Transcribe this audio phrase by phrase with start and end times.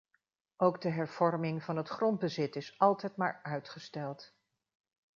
[0.57, 4.33] Ook de hervorming van het grondbezit is altijd maar uitgesteld.